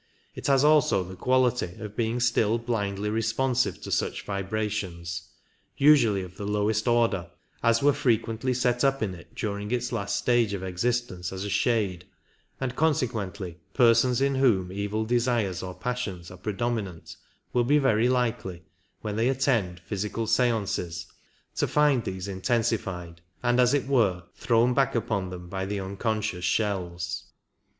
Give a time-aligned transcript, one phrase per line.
[0.33, 5.29] It has also the quality of being still blindly responsive to such vibrations—
[5.77, 7.29] usually of 37 the lowest order—
[7.63, 11.51] as were frequently set up in it during its last stage of existence as a
[11.51, 12.05] shade,
[12.59, 17.15] and consequently persons in whom evil desires or passions are predominant
[17.53, 18.63] will be very likely,
[19.01, 21.05] when they attend physical seances,
[21.55, 26.43] to find these intensified and as it were thrown back upon them by the unconscious
[26.43, 27.25] shells.